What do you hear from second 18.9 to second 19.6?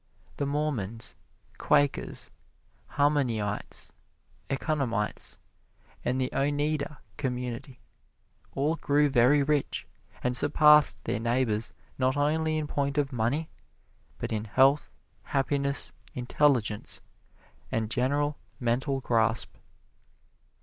grasp.